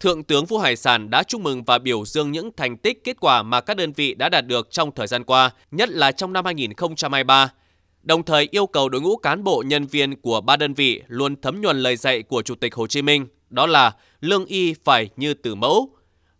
Thượng 0.00 0.24
tướng 0.24 0.46
Vũ 0.46 0.58
Hải 0.58 0.76
Sản 0.76 1.10
đã 1.10 1.22
chúc 1.22 1.40
mừng 1.40 1.64
và 1.64 1.78
biểu 1.78 2.04
dương 2.04 2.32
những 2.32 2.50
thành 2.56 2.76
tích 2.76 3.04
kết 3.04 3.16
quả 3.20 3.42
mà 3.42 3.60
các 3.60 3.76
đơn 3.76 3.92
vị 3.92 4.14
đã 4.14 4.28
đạt 4.28 4.46
được 4.46 4.70
trong 4.70 4.92
thời 4.92 5.06
gian 5.06 5.24
qua, 5.24 5.50
nhất 5.70 5.88
là 5.88 6.12
trong 6.12 6.32
năm 6.32 6.44
2023 6.44 7.50
đồng 8.04 8.22
thời 8.22 8.48
yêu 8.50 8.66
cầu 8.66 8.88
đội 8.88 9.00
ngũ 9.00 9.16
cán 9.16 9.44
bộ 9.44 9.62
nhân 9.66 9.86
viên 9.86 10.16
của 10.20 10.40
ba 10.40 10.56
đơn 10.56 10.74
vị 10.74 11.02
luôn 11.08 11.36
thấm 11.40 11.60
nhuần 11.60 11.78
lời 11.78 11.96
dạy 11.96 12.22
của 12.22 12.42
Chủ 12.42 12.54
tịch 12.54 12.74
Hồ 12.74 12.86
Chí 12.86 13.02
Minh, 13.02 13.26
đó 13.50 13.66
là 13.66 13.92
lương 14.20 14.46
y 14.46 14.74
phải 14.84 15.08
như 15.16 15.34
từ 15.34 15.54
mẫu. 15.54 15.90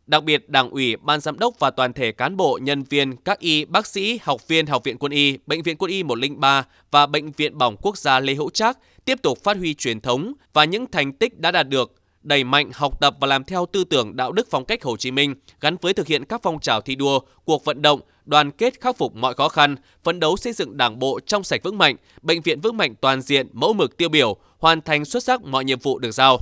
Đặc 0.07 0.25
biệt, 0.25 0.49
Đảng 0.49 0.71
ủy, 0.71 0.97
Ban 0.97 1.21
giám 1.21 1.39
đốc 1.39 1.59
và 1.59 1.71
toàn 1.71 1.93
thể 1.93 2.13
cán 2.13 2.37
bộ, 2.37 2.59
nhân 2.63 2.83
viên, 2.83 3.17
các 3.17 3.39
y, 3.39 3.65
bác 3.65 3.87
sĩ, 3.87 4.19
học 4.23 4.49
viên 4.49 4.67
Học 4.67 4.85
viện 4.85 4.99
Quân 4.99 5.13
y, 5.13 5.39
Bệnh 5.47 5.63
viện 5.63 5.77
Quân 5.77 5.91
y 5.91 6.03
103 6.03 6.65
và 6.91 7.07
Bệnh 7.07 7.33
viện 7.33 7.59
Bỏng 7.59 7.77
Quốc 7.83 7.99
gia 7.99 8.21
Lê 8.21 8.35
Hữu 8.35 8.51
Trác 8.51 8.79
tiếp 9.05 9.23
tục 9.23 9.39
phát 9.45 9.57
huy 9.57 9.75
truyền 9.75 10.01
thống 10.01 10.33
và 10.53 10.65
những 10.65 10.87
thành 10.87 11.13
tích 11.13 11.41
đã 11.41 11.51
đạt 11.51 11.69
được, 11.69 11.93
đẩy 12.23 12.45
mạnh 12.45 12.71
học 12.75 13.01
tập 13.01 13.17
và 13.21 13.27
làm 13.27 13.45
theo 13.45 13.67
tư 13.67 13.85
tưởng 13.85 14.17
đạo 14.17 14.33
đức 14.33 14.47
phong 14.51 14.65
cách 14.65 14.83
Hồ 14.83 14.97
Chí 14.97 15.11
Minh 15.11 15.35
gắn 15.61 15.77
với 15.81 15.95
thực 15.95 16.07
hiện 16.07 16.25
các 16.25 16.41
phong 16.43 16.61
trào 16.61 16.81
thi 16.81 16.95
đua, 16.95 17.21
cuộc 17.45 17.65
vận 17.65 17.83
động, 17.83 18.01
đoàn 18.25 18.51
kết 18.51 18.81
khắc 18.81 18.97
phục 18.97 19.15
mọi 19.15 19.35
khó 19.35 19.49
khăn, 19.49 19.77
phấn 20.05 20.21
đấu 20.21 20.37
xây 20.37 20.53
dựng 20.53 20.77
Đảng 20.77 20.99
bộ 20.99 21.21
trong 21.27 21.45
sạch 21.45 21.61
vững 21.65 21.79
mạnh, 21.79 21.97
bệnh 22.23 22.43
viện 22.43 22.61
vững 22.61 22.77
mạnh 22.77 22.95
toàn 23.01 23.21
diện, 23.21 23.49
mẫu 23.53 23.73
mực 23.73 23.97
tiêu 23.97 24.09
biểu, 24.09 24.37
hoàn 24.59 24.81
thành 24.81 25.05
xuất 25.05 25.23
sắc 25.23 25.43
mọi 25.43 25.65
nhiệm 25.65 25.79
vụ 25.79 25.99
được 25.99 26.11
giao. 26.11 26.39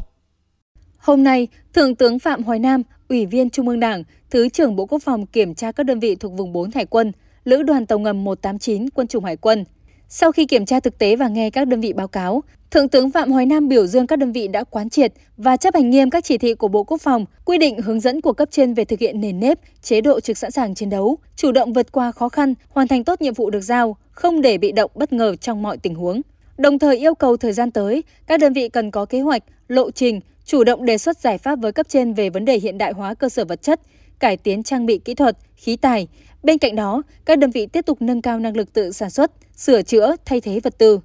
Hôm 1.03 1.25
nay, 1.25 1.49
Thượng 1.75 1.95
tướng 1.95 2.19
Phạm 2.19 2.43
Hoài 2.43 2.59
Nam, 2.59 2.83
Ủy 3.09 3.27
viên 3.27 3.51
Trung 3.51 3.69
ương 3.69 3.81
Đảng, 3.81 4.05
Thứ 4.31 4.49
trưởng 4.49 4.77
Bộ 4.77 4.87
Quốc 4.87 5.03
phòng 5.03 5.27
kiểm 5.27 5.55
tra 5.55 5.73
các 5.73 5.83
đơn 5.83 6.01
vị 6.01 6.15
thuộc 6.15 6.33
vùng 6.33 6.53
4 6.53 6.71
Hải 6.75 6.87
quân, 6.87 7.13
Lữ 7.45 7.63
đoàn 7.63 7.87
tàu 7.87 7.99
ngầm 7.99 8.25
189 8.25 8.91
Quân 8.91 9.07
chủng 9.07 9.25
Hải 9.25 9.37
quân. 9.37 9.65
Sau 10.09 10.33
khi 10.33 10.47
kiểm 10.47 10.67
tra 10.67 10.81
thực 10.81 10.99
tế 10.99 11.17
và 11.17 11.29
nghe 11.29 11.51
các 11.51 11.65
đơn 11.65 11.81
vị 11.81 11.93
báo 11.93 12.09
cáo, 12.09 12.43
Thượng 12.71 12.89
tướng 12.89 13.11
Phạm 13.11 13.33
Hoài 13.33 13.47
Nam 13.47 13.69
biểu 13.69 13.87
dương 13.87 14.07
các 14.07 14.19
đơn 14.19 14.33
vị 14.33 14.49
đã 14.49 14.65
quán 14.65 14.91
triệt 14.91 15.13
và 15.37 15.57
chấp 15.57 15.75
hành 15.75 15.91
nghiêm 15.91 16.11
các 16.11 16.25
chỉ 16.25 16.39
thị 16.39 16.55
của 16.55 16.69
Bộ 16.69 16.85
Quốc 16.85 17.01
phòng, 17.01 17.25
quy 17.45 17.59
định 17.59 17.81
hướng 17.81 18.01
dẫn 18.01 18.21
của 18.21 18.33
cấp 18.33 18.49
trên 18.51 18.75
về 18.75 18.85
thực 18.85 19.01
hiện 19.01 19.21
nền 19.21 19.41
nếp, 19.41 19.59
chế 19.83 20.01
độ 20.01 20.21
trực 20.21 20.39
sẵn 20.39 20.51
sàng 20.51 20.75
chiến 20.75 20.91
đấu, 20.91 21.19
chủ 21.37 21.53
động 21.53 21.73
vượt 21.73 21.93
qua 21.93 22.13
khó 22.13 22.29
khăn, 22.29 22.55
hoàn 22.69 22.89
thành 22.89 23.05
tốt 23.05 23.23
nhiệm 23.23 23.35
vụ 23.35 23.51
được 23.51 23.61
giao, 23.61 23.97
không 24.11 24.41
để 24.41 24.59
bị 24.59 24.73
động 24.73 24.91
bất 24.95 25.13
ngờ 25.13 25.37
trong 25.37 25.63
mọi 25.63 25.77
tình 25.77 25.95
huống. 25.95 26.21
Đồng 26.59 26.79
thời 26.79 26.99
yêu 26.99 27.15
cầu 27.15 27.37
thời 27.37 27.53
gian 27.53 27.71
tới, 27.71 28.05
các 28.27 28.41
đơn 28.41 28.53
vị 28.53 28.69
cần 28.69 28.91
có 28.91 29.05
kế 29.05 29.21
hoạch, 29.21 29.43
lộ 29.69 29.91
trình, 29.91 30.21
chủ 30.45 30.65
động 30.65 30.85
đề 30.85 30.99
xuất 30.99 31.19
giải 31.19 31.39
pháp 31.39 31.59
với 31.63 31.73
cấp 31.73 31.87
trên 31.89 32.15
về 32.15 32.31
vấn 32.31 32.45
đề 32.45 32.59
hiện 32.59 32.79
đại 32.79 32.93
hóa 32.93 33.15
cơ 33.15 33.29
sở 33.29 33.45
vật 33.45 33.63
chất, 33.63 33.81
cải 34.19 34.37
tiến 34.37 34.63
trang 34.63 34.87
bị 34.87 34.99
kỹ 34.99 35.15
thuật, 35.15 35.37
khí 35.57 35.77
tài. 35.77 36.09
Bên 36.43 36.59
cạnh 36.59 36.77
đó, 36.77 37.03
các 37.25 37.39
đơn 37.39 37.51
vị 37.51 37.67
tiếp 37.67 37.87
tục 37.87 38.03
nâng 38.03 38.23
cao 38.23 38.39
năng 38.39 38.57
lực 38.57 38.73
tự 38.73 38.93
sản 38.93 39.11
xuất, 39.11 39.31
sửa 39.57 39.83
chữa, 39.83 40.17
thay 40.25 40.41
thế 40.41 40.61
vật 40.61 40.79
tư. 40.79 41.01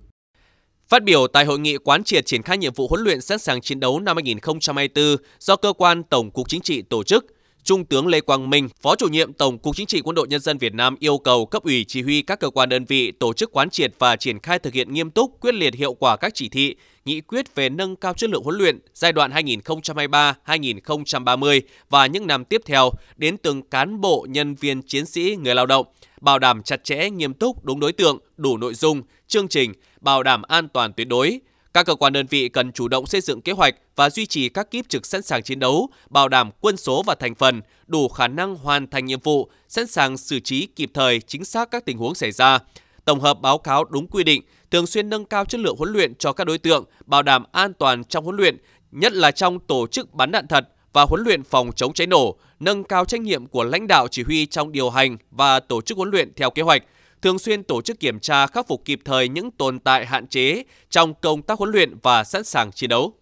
Phát 0.88 1.04
biểu 1.04 1.28
tại 1.28 1.46
hội 1.46 1.60
nghị 1.60 1.78
quán 1.78 2.04
triệt 2.04 2.26
triển 2.26 2.42
khai 2.42 2.58
nhiệm 2.58 2.74
vụ 2.74 2.88
huấn 2.88 3.02
luyện 3.02 3.22
sẵn 3.22 3.40
sàng 3.40 3.62
chiến 3.62 3.80
đấu 3.80 4.00
năm 4.00 4.18
2024 4.18 5.16
do 5.40 5.56
cơ 5.56 5.74
quan 5.74 6.04
Tổng 6.04 6.32
cục 6.32 6.50
Chính 6.50 6.62
trị 6.62 6.82
tổ 6.82 7.04
chức, 7.04 7.26
Trung 7.68 7.86
tướng 7.86 8.08
Lê 8.08 8.22
Quang 8.22 8.50
Minh, 8.50 8.70
Phó 8.82 8.96
chủ 8.96 9.08
nhiệm 9.08 9.34
Tổng 9.34 9.58
cục 9.58 9.76
Chính 9.76 9.88
trị 9.88 10.02
Quân 10.02 10.16
đội 10.16 10.28
Nhân 10.28 10.42
dân 10.42 10.58
Việt 10.58 10.74
Nam 10.74 10.96
yêu 11.00 11.18
cầu 11.18 11.46
cấp 11.46 11.64
ủy 11.64 11.86
chỉ 11.88 12.02
huy 12.02 12.22
các 12.22 12.40
cơ 12.40 12.50
quan 12.50 12.70
đơn 12.70 12.86
vị 12.86 13.12
tổ 13.12 13.34
chức 13.34 13.52
quán 13.52 13.70
triệt 13.70 13.94
và 14.00 14.16
triển 14.16 14.40
khai 14.40 14.60
thực 14.60 14.74
hiện 14.74 14.94
nghiêm 14.94 15.12
túc, 15.12 15.42
quyết 15.42 15.54
liệt 15.54 15.76
hiệu 15.76 15.94
quả 15.94 16.18
các 16.18 16.32
chỉ 16.36 16.50
thị, 16.50 16.76
nghị 17.06 17.22
quyết 17.22 17.56
về 17.56 17.70
nâng 17.70 17.96
cao 17.96 18.14
chất 18.14 18.30
lượng 18.30 18.44
huấn 18.44 18.58
luyện 18.58 18.80
giai 18.94 19.14
đoạn 19.14 19.32
2023-2030 19.32 21.62
và 21.90 22.06
những 22.06 22.28
năm 22.28 22.46
tiếp 22.46 22.62
theo 22.66 22.92
đến 23.18 23.38
từng 23.38 23.62
cán 23.62 24.02
bộ, 24.02 24.26
nhân 24.30 24.56
viên, 24.56 24.82
chiến 24.82 25.06
sĩ, 25.06 25.36
người 25.36 25.56
lao 25.56 25.66
động, 25.66 25.86
bảo 26.22 26.40
đảm 26.40 26.64
chặt 26.64 26.84
chẽ, 26.84 27.10
nghiêm 27.10 27.34
túc, 27.34 27.66
đúng 27.66 27.80
đối 27.80 27.94
tượng, 27.94 28.20
đủ 28.38 28.58
nội 28.58 28.74
dung, 28.74 29.02
chương 29.28 29.48
trình, 29.48 29.74
bảo 30.02 30.24
đảm 30.24 30.42
an 30.42 30.68
toàn 30.68 30.94
tuyệt 30.94 31.08
đối. 31.08 31.40
Các 31.78 31.86
cơ 31.86 31.96
quan 31.96 32.14
đơn 32.14 32.28
vị 32.30 32.50
cần 32.50 32.72
chủ 32.72 32.88
động 32.88 33.06
xây 33.06 33.22
dựng 33.22 33.42
kế 33.42 33.52
hoạch 33.52 33.76
và 33.96 34.10
duy 34.10 34.26
trì 34.26 34.50
các 34.50 34.72
kíp 34.72 34.90
trực 34.90 35.06
sẵn 35.06 35.22
sàng 35.22 35.44
chiến 35.44 35.60
đấu, 35.60 35.90
bảo 36.10 36.30
đảm 36.30 36.50
quân 36.62 36.78
số 36.78 37.04
và 37.04 37.16
thành 37.16 37.36
phần, 37.36 37.62
đủ 37.88 38.08
khả 38.08 38.28
năng 38.28 38.56
hoàn 38.56 38.88
thành 38.88 39.06
nhiệm 39.06 39.20
vụ, 39.20 39.50
sẵn 39.68 39.88
sàng 39.88 40.18
xử 40.18 40.40
trí 40.40 40.68
kịp 40.76 40.92
thời 40.94 41.20
chính 41.20 41.46
xác 41.46 41.72
các 41.72 41.86
tình 41.86 41.98
huống 41.98 42.16
xảy 42.16 42.32
ra, 42.32 42.60
tổng 43.06 43.20
hợp 43.20 43.42
báo 43.42 43.58
cáo 43.58 43.84
đúng 43.84 44.08
quy 44.08 44.24
định, 44.24 44.42
thường 44.72 44.88
xuyên 44.88 45.10
nâng 45.10 45.26
cao 45.26 45.46
chất 45.46 45.60
lượng 45.60 45.76
huấn 45.78 45.94
luyện 45.94 46.16
cho 46.16 46.34
các 46.34 46.44
đối 46.44 46.58
tượng, 46.58 46.86
bảo 47.06 47.24
đảm 47.24 47.44
an 47.52 47.74
toàn 47.74 48.04
trong 48.04 48.24
huấn 48.24 48.36
luyện, 48.36 48.58
nhất 48.92 49.14
là 49.14 49.32
trong 49.32 49.60
tổ 49.60 49.88
chức 49.88 50.14
bắn 50.14 50.32
đạn 50.32 50.48
thật 50.48 50.68
và 50.94 51.06
huấn 51.10 51.24
luyện 51.24 51.44
phòng 51.44 51.72
chống 51.76 51.94
cháy 51.94 52.08
nổ, 52.08 52.38
nâng 52.60 52.84
cao 52.84 53.06
trách 53.06 53.22
nhiệm 53.22 53.48
của 53.48 53.64
lãnh 53.64 53.88
đạo 53.88 54.08
chỉ 54.08 54.24
huy 54.24 54.46
trong 54.46 54.72
điều 54.72 54.90
hành 54.90 55.18
và 55.32 55.60
tổ 55.60 55.82
chức 55.82 55.98
huấn 55.98 56.10
luyện 56.10 56.34
theo 56.34 56.50
kế 56.50 56.62
hoạch, 56.62 56.84
thường 57.22 57.40
xuyên 57.40 57.64
tổ 57.64 57.82
chức 57.82 58.00
kiểm 58.00 58.20
tra 58.20 58.48
khắc 58.48 58.68
phục 58.68 58.86
kịp 58.86 59.00
thời 59.06 59.30
những 59.30 59.52
tồn 59.52 59.80
tại 59.80 60.06
hạn 60.06 60.28
chế 60.28 60.64
trong 60.90 61.14
công 61.14 61.42
tác 61.42 61.60
huấn 61.60 61.72
luyện 61.72 61.94
và 62.04 62.24
sẵn 62.24 62.44
sàng 62.44 62.72
chiến 62.72 62.90
đấu. 62.90 63.14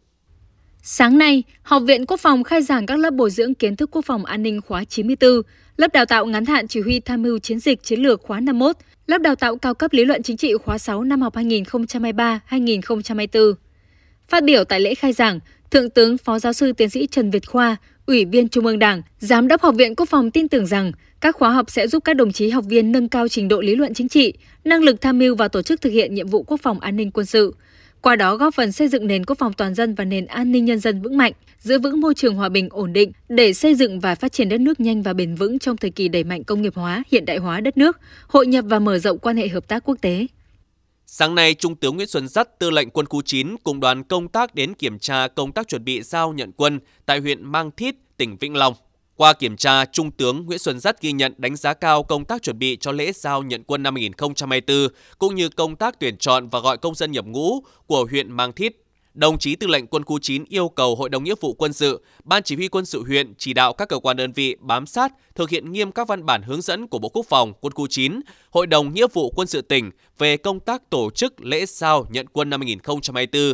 Sáng 0.88 1.18
nay, 1.18 1.44
Học 1.62 1.84
viện 1.86 2.06
Quốc 2.06 2.20
phòng 2.20 2.44
khai 2.44 2.62
giảng 2.62 2.86
các 2.86 3.00
lớp 3.00 3.14
bồi 3.14 3.30
dưỡng 3.30 3.54
kiến 3.54 3.76
thức 3.76 3.90
quốc 3.92 4.06
phòng 4.06 4.26
an 4.26 4.44
ninh 4.44 4.62
khóa 4.62 4.84
94, 4.84 5.42
lớp 5.78 5.94
đào 5.94 6.06
tạo 6.06 6.26
ngắn 6.26 6.46
hạn 6.46 6.68
chỉ 6.68 6.82
huy 6.82 7.00
tham 7.00 7.22
mưu 7.22 7.40
chiến 7.40 7.60
dịch 7.60 7.84
chiến 7.84 8.00
lược 8.00 8.22
khóa 8.22 8.40
51, 8.40 8.76
lớp 9.08 9.18
đào 9.18 9.36
tạo 9.36 9.58
cao 9.58 9.74
cấp 9.74 9.94
lý 9.94 10.06
luận 10.06 10.24
chính 10.24 10.38
trị 10.38 10.54
khóa 10.66 10.78
6 10.78 11.04
năm 11.04 11.22
học 11.22 11.36
2023-2024. 11.36 13.54
Phát 14.28 14.44
biểu 14.44 14.64
tại 14.64 14.80
lễ 14.80 14.96
khai 14.96 15.14
giảng, 15.14 15.40
Thượng 15.72 15.90
tướng 15.90 16.18
Phó 16.18 16.40
Giáo 16.40 16.54
sư 16.54 16.74
Tiến 16.74 16.90
sĩ 16.90 17.08
Trần 17.08 17.32
Việt 17.32 17.48
Khoa, 17.48 17.76
Ủy 18.06 18.26
viên 18.26 18.50
Trung 18.50 18.66
ương 18.66 18.80
Đảng, 18.80 19.02
Giám 19.20 19.48
đốc 19.48 19.62
Học 19.62 19.76
viện 19.76 19.96
Quốc 19.96 20.10
phòng 20.10 20.32
tin 20.32 20.48
tưởng 20.48 20.66
rằng 20.66 20.92
các 21.22 21.36
khóa 21.36 21.50
học 21.50 21.72
sẽ 21.72 21.88
giúp 21.88 22.04
các 22.04 22.16
đồng 22.16 22.32
chí 22.32 22.50
học 22.50 22.66
viên 22.68 22.92
nâng 22.92 23.10
cao 23.10 23.28
trình 23.28 23.48
độ 23.48 23.62
lý 23.62 23.76
luận 23.76 23.94
chính 23.94 24.10
trị, 24.10 24.34
năng 24.66 24.84
lực 24.84 25.02
tham 25.02 25.20
mưu 25.20 25.36
và 25.36 25.48
tổ 25.48 25.62
chức 25.62 25.82
thực 25.82 25.90
hiện 25.90 26.16
nhiệm 26.16 26.28
vụ 26.28 26.44
quốc 26.44 26.60
phòng 26.64 26.80
an 26.80 26.96
ninh 26.96 27.12
quân 27.12 27.26
sự. 27.26 27.56
Qua 28.02 28.16
đó 28.16 28.36
góp 28.36 28.54
phần 28.54 28.72
xây 28.72 28.88
dựng 28.88 29.08
nền 29.08 29.26
quốc 29.26 29.38
phòng 29.40 29.54
toàn 29.54 29.76
dân 29.76 29.96
và 29.96 30.06
nền 30.06 30.26
an 30.26 30.52
ninh 30.52 30.66
nhân 30.66 30.80
dân 30.80 31.02
vững 31.02 31.18
mạnh, 31.18 31.34
giữ 31.60 31.80
vững 31.80 32.02
môi 32.02 32.14
trường 32.16 32.36
hòa 32.36 32.50
bình 32.50 32.70
ổn 32.72 32.94
định 32.94 33.12
để 33.30 33.54
xây 33.54 33.76
dựng 33.76 34.00
và 34.00 34.16
phát 34.16 34.32
triển 34.32 34.50
đất 34.50 34.62
nước 34.62 34.80
nhanh 34.80 35.02
và 35.02 35.14
bền 35.14 35.36
vững 35.36 35.60
trong 35.60 35.78
thời 35.78 35.92
kỳ 35.92 36.08
đẩy 36.08 36.24
mạnh 36.24 36.44
công 36.44 36.62
nghiệp 36.62 36.76
hóa, 36.76 37.04
hiện 37.12 37.26
đại 37.26 37.38
hóa 37.38 37.60
đất 37.60 37.78
nước, 37.78 38.00
hội 38.28 38.48
nhập 38.48 38.66
và 38.68 38.80
mở 38.80 39.00
rộng 39.00 39.18
quan 39.18 39.38
hệ 39.38 39.48
hợp 39.48 39.68
tác 39.68 39.84
quốc 39.86 39.98
tế. 40.02 40.28
Sáng 41.08 41.36
nay, 41.36 41.54
Trung 41.54 41.76
tướng 41.76 41.96
Nguyễn 41.96 42.08
Xuân 42.08 42.28
Dắt, 42.28 42.60
tư 42.60 42.70
lệnh 42.70 42.90
quân 42.90 43.06
khu 43.06 43.22
9 43.22 43.56
cùng 43.64 43.80
đoàn 43.80 44.04
công 44.04 44.28
tác 44.28 44.56
đến 44.56 44.74
kiểm 44.74 45.00
tra 45.00 45.28
công 45.28 45.52
tác 45.52 45.68
chuẩn 45.68 45.84
bị 45.86 46.02
giao 46.02 46.34
nhận 46.34 46.52
quân 46.52 46.80
tại 47.06 47.20
huyện 47.20 47.44
Mang 47.44 47.72
Thít, 47.72 47.96
tỉnh 48.18 48.38
Vĩnh 48.38 48.56
Long. 48.56 48.74
Qua 49.16 49.34
kiểm 49.34 49.58
tra, 49.58 49.86
Trung 49.86 50.12
tướng 50.12 50.46
Nguyễn 50.46 50.60
Xuân 50.60 50.80
Dắt 50.80 51.02
ghi 51.02 51.12
nhận 51.12 51.34
đánh 51.38 51.56
giá 51.56 51.74
cao 51.74 52.04
công 52.04 52.26
tác 52.26 52.42
chuẩn 52.42 52.60
bị 52.60 52.78
cho 52.82 52.92
lễ 52.92 53.12
giao 53.12 53.44
nhận 53.44 53.64
quân 53.64 53.84
năm 53.84 53.96
2024, 53.96 54.88
cũng 55.18 55.36
như 55.36 55.50
công 55.50 55.76
tác 55.76 56.00
tuyển 56.00 56.18
chọn 56.18 56.50
và 56.50 56.60
gọi 56.60 56.78
công 56.78 56.96
dân 56.96 57.12
nhập 57.12 57.26
ngũ 57.26 57.64
của 57.88 58.06
huyện 58.10 58.32
Mang 58.32 58.54
Thít. 58.54 58.76
Đồng 59.16 59.38
chí 59.38 59.56
Tư 59.56 59.68
lệnh 59.68 59.88
Quân 59.88 60.04
khu 60.04 60.20
9 60.20 60.44
yêu 60.50 60.70
cầu 60.70 60.96
Hội 60.96 61.10
đồng 61.10 61.24
Nghĩa 61.24 61.36
vụ 61.42 61.54
Quân 61.54 61.74
sự, 61.74 62.04
Ban 62.24 62.44
Chỉ 62.44 62.56
huy 62.56 62.68
Quân 62.68 62.86
sự 62.86 63.04
huyện 63.04 63.34
chỉ 63.38 63.54
đạo 63.54 63.74
các 63.74 63.90
cơ 63.90 64.00
quan 64.00 64.18
đơn 64.18 64.32
vị 64.32 64.56
bám 64.60 64.86
sát, 64.86 65.14
thực 65.36 65.50
hiện 65.50 65.72
nghiêm 65.72 65.92
các 65.92 66.08
văn 66.08 66.26
bản 66.26 66.42
hướng 66.42 66.62
dẫn 66.62 66.88
của 66.88 67.00
Bộ 67.00 67.10
Quốc 67.10 67.26
phòng 67.30 67.54
Quân 67.62 67.74
khu 67.74 67.88
9, 67.88 68.20
Hội 68.50 68.68
đồng 68.68 68.94
Nghĩa 68.94 69.08
vụ 69.14 69.30
Quân 69.36 69.48
sự 69.48 69.62
tỉnh 69.62 69.92
về 70.18 70.38
công 70.38 70.60
tác 70.60 70.90
tổ 70.90 71.10
chức 71.10 71.42
lễ 71.42 71.66
giao 71.66 72.06
nhận 72.10 72.26
quân 72.28 72.50
năm 72.50 72.62
2024, 72.62 73.54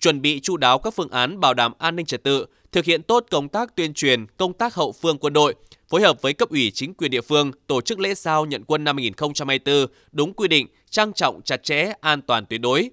chuẩn 0.00 0.22
bị 0.22 0.40
chu 0.40 0.56
đáo 0.56 0.78
các 0.78 0.94
phương 0.94 1.10
án 1.10 1.40
bảo 1.40 1.54
đảm 1.54 1.72
an 1.78 1.96
ninh 1.96 2.06
trật 2.06 2.22
tự, 2.22 2.46
thực 2.72 2.84
hiện 2.84 3.02
tốt 3.02 3.26
công 3.30 3.48
tác 3.48 3.76
tuyên 3.76 3.94
truyền, 3.94 4.26
công 4.26 4.52
tác 4.52 4.74
hậu 4.74 4.92
phương 4.92 5.18
quân 5.18 5.32
đội, 5.32 5.54
phối 5.88 6.02
hợp 6.02 6.22
với 6.22 6.32
cấp 6.32 6.50
ủy 6.50 6.70
chính 6.74 6.94
quyền 6.94 7.10
địa 7.10 7.20
phương 7.20 7.52
tổ 7.66 7.80
chức 7.80 7.98
lễ 7.98 8.14
giao 8.14 8.46
nhận 8.46 8.64
quân 8.64 8.84
năm 8.84 8.96
2024 8.96 9.86
đúng 10.12 10.34
quy 10.34 10.48
định, 10.48 10.66
trang 10.90 11.12
trọng 11.12 11.42
chặt 11.42 11.62
chẽ, 11.62 11.92
an 12.00 12.22
toàn 12.22 12.46
tuyệt 12.46 12.60
đối. 12.60 12.90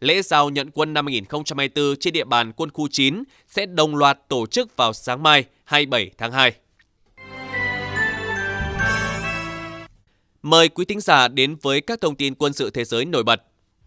Lễ 0.00 0.22
giao 0.22 0.50
nhận 0.50 0.70
quân 0.70 0.94
năm 0.94 1.06
2024 1.06 1.96
trên 2.00 2.12
địa 2.12 2.24
bàn 2.24 2.52
quân 2.52 2.70
khu 2.70 2.88
9 2.88 3.22
sẽ 3.48 3.66
đồng 3.66 3.96
loạt 3.96 4.18
tổ 4.28 4.46
chức 4.46 4.76
vào 4.76 4.92
sáng 4.92 5.22
mai 5.22 5.44
27 5.64 6.10
tháng 6.18 6.32
2. 6.32 6.52
Mời 10.42 10.68
quý 10.68 10.84
thính 10.84 11.00
giả 11.00 11.28
đến 11.28 11.56
với 11.62 11.80
các 11.80 12.00
thông 12.00 12.14
tin 12.14 12.34
quân 12.34 12.52
sự 12.52 12.70
thế 12.70 12.84
giới 12.84 13.04
nổi 13.04 13.22
bật. 13.22 13.42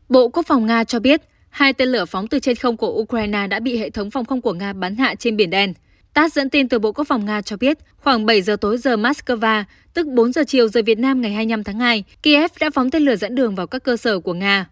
Bộ 0.09 0.29
Quốc 0.29 0.45
phòng 0.47 0.65
Nga 0.65 0.83
cho 0.83 0.99
biết 0.99 1.21
hai 1.49 1.73
tên 1.73 1.89
lửa 1.89 2.05
phóng 2.05 2.27
từ 2.27 2.39
trên 2.39 2.55
không 2.55 2.77
của 2.77 2.89
Ukraine 3.01 3.47
đã 3.47 3.59
bị 3.59 3.77
hệ 3.77 3.89
thống 3.89 4.11
phòng 4.11 4.25
không 4.25 4.41
của 4.41 4.53
Nga 4.53 4.73
bắn 4.73 4.95
hạ 4.95 5.15
trên 5.15 5.37
Biển 5.37 5.49
Đen. 5.49 5.73
TASS 6.13 6.35
dẫn 6.35 6.49
tin 6.49 6.69
từ 6.69 6.79
Bộ 6.79 6.91
Quốc 6.91 7.07
phòng 7.07 7.25
Nga 7.25 7.41
cho 7.41 7.57
biết, 7.57 7.77
khoảng 7.97 8.25
7 8.25 8.41
giờ 8.41 8.55
tối 8.61 8.77
giờ 8.77 8.95
Moscow, 8.95 9.63
tức 9.93 10.07
4 10.07 10.33
giờ 10.33 10.43
chiều 10.47 10.67
giờ 10.67 10.81
Việt 10.85 10.99
Nam 10.99 11.21
ngày 11.21 11.31
25 11.31 11.63
tháng 11.63 11.79
2, 11.79 12.03
Kiev 12.23 12.51
đã 12.59 12.69
phóng 12.69 12.91
tên 12.91 13.03
lửa 13.03 13.15
dẫn 13.15 13.35
đường 13.35 13.55
vào 13.55 13.67
các 13.67 13.83
cơ 13.83 13.97
sở 13.97 14.19
của 14.19 14.33
Nga. 14.33 14.65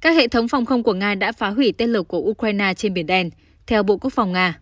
Các 0.00 0.16
hệ 0.16 0.28
thống 0.28 0.48
phòng 0.48 0.66
không 0.66 0.82
của 0.82 0.94
Nga 0.94 1.14
đã 1.14 1.32
phá 1.32 1.48
hủy 1.48 1.72
tên 1.78 1.92
lửa 1.92 2.02
của 2.02 2.18
Ukraine 2.18 2.74
trên 2.74 2.94
Biển 2.94 3.06
Đen, 3.06 3.30
theo 3.66 3.82
Bộ 3.82 3.96
Quốc 3.96 4.12
phòng 4.12 4.32
Nga. 4.32 4.60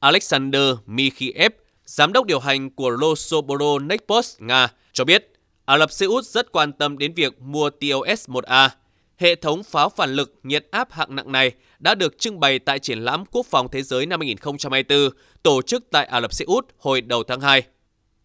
Alexander 0.00 0.62
Mikhiev, 0.86 1.52
giám 1.84 2.12
đốc 2.12 2.26
điều 2.26 2.38
hành 2.38 2.70
của 2.70 2.96
Rosoboronexport 3.00 4.26
Nga, 4.38 4.68
cho 4.92 5.04
biết 5.04 5.32
Ả 5.64 5.78
Rập 5.78 5.92
Xê 5.92 6.06
Út 6.06 6.24
rất 6.24 6.52
quan 6.52 6.72
tâm 6.72 6.98
đến 6.98 7.14
việc 7.14 7.40
mua 7.40 7.70
TOS-1A. 7.80 8.68
Hệ 9.16 9.34
thống 9.34 9.62
pháo 9.62 9.88
phản 9.88 10.14
lực 10.14 10.40
nhiệt 10.42 10.66
áp 10.70 10.92
hạng 10.92 11.16
nặng 11.16 11.32
này 11.32 11.52
đã 11.78 11.94
được 11.94 12.18
trưng 12.18 12.40
bày 12.40 12.58
tại 12.58 12.78
triển 12.78 12.98
lãm 12.98 13.24
Quốc 13.30 13.46
phòng 13.46 13.68
Thế 13.72 13.82
giới 13.82 14.06
năm 14.06 14.20
2024, 14.20 15.10
tổ 15.42 15.62
chức 15.62 15.84
tại 15.90 16.06
Ả 16.06 16.20
Rập 16.20 16.32
Xê 16.32 16.44
Út 16.44 16.66
hồi 16.78 17.00
đầu 17.00 17.22
tháng 17.22 17.40
2. 17.40 17.62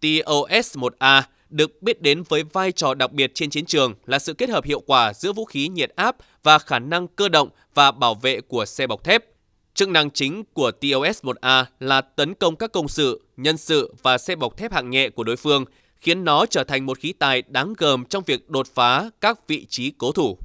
TOS-1A 0.02 1.22
được 1.50 1.82
biết 1.82 2.02
đến 2.02 2.24
với 2.30 2.44
vai 2.44 2.72
trò 2.72 2.94
đặc 2.94 3.12
biệt 3.12 3.32
trên 3.34 3.50
chiến 3.50 3.66
trường 3.66 3.94
là 4.06 4.20
sự 4.20 4.34
kết 4.34 4.50
hợp 4.50 4.64
hiệu 4.64 4.80
quả 4.80 5.14
giữa 5.14 5.34
vũ 5.34 5.46
khí 5.46 5.68
nhiệt 5.68 5.90
áp 5.96 6.16
và 6.48 6.60
khả 6.60 6.80
năng 6.80 7.08
cơ 7.08 7.30
động 7.30 7.50
và 7.74 7.92
bảo 7.92 8.16
vệ 8.16 8.42
của 8.42 8.66
xe 8.66 8.88
bọc 8.88 9.04
thép. 9.04 9.26
Chức 9.74 9.90
năng 9.90 10.12
chính 10.12 10.44
của 10.54 10.72
TOS-1A 10.82 11.66
là 11.80 12.02
tấn 12.02 12.34
công 12.34 12.56
các 12.56 12.72
công 12.72 12.88
sự, 12.88 13.22
nhân 13.38 13.58
sự 13.58 13.94
và 14.04 14.18
xe 14.18 14.36
bọc 14.36 14.58
thép 14.58 14.74
hạng 14.74 14.90
nhẹ 14.90 15.10
của 15.10 15.24
đối 15.24 15.36
phương, 15.36 15.66
khiến 16.00 16.24
nó 16.24 16.46
trở 16.46 16.64
thành 16.64 16.86
một 16.86 17.00
khí 17.00 17.14
tài 17.14 17.44
đáng 17.48 17.74
gờm 17.78 18.06
trong 18.06 18.24
việc 18.26 18.50
đột 18.50 18.68
phá 18.76 19.10
các 19.22 19.48
vị 19.48 19.66
trí 19.70 19.92
cố 19.98 20.12
thủ. 20.12 20.38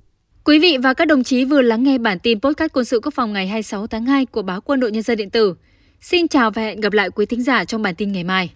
Quý 0.44 0.58
vị 0.58 0.76
và 0.82 0.94
các 0.94 1.04
đồng 1.04 1.24
chí 1.24 1.44
vừa 1.44 1.62
lắng 1.62 1.82
nghe 1.82 1.98
bản 1.98 2.18
tin 2.18 2.40
podcast 2.40 2.72
quân 2.72 2.84
sự 2.84 3.00
quốc 3.00 3.14
phòng 3.14 3.32
ngày 3.32 3.46
26 3.46 3.86
tháng 3.86 4.04
2 4.04 4.26
của 4.26 4.42
báo 4.42 4.60
Quân 4.60 4.80
đội 4.80 4.92
Nhân 4.92 5.02
dân 5.02 5.18
điện 5.18 5.30
tử. 5.30 5.54
Xin 6.00 6.28
chào 6.28 6.50
và 6.50 6.62
hẹn 6.62 6.80
gặp 6.80 6.92
lại 6.92 7.10
quý 7.10 7.26
thính 7.26 7.42
giả 7.42 7.64
trong 7.64 7.82
bản 7.82 7.94
tin 7.94 8.12
ngày 8.12 8.24
mai. 8.24 8.50